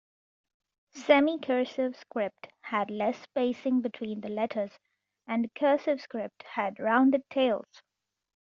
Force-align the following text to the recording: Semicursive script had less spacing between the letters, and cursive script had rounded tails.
Semicursive 0.95 1.95
script 1.95 2.47
had 2.61 2.89
less 2.89 3.19
spacing 3.21 3.81
between 3.81 4.19
the 4.21 4.29
letters, 4.29 4.79
and 5.27 5.53
cursive 5.53 6.01
script 6.01 6.41
had 6.41 6.79
rounded 6.79 7.21
tails. 7.29 7.83